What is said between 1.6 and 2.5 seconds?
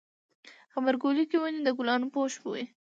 د ګلانو پوښ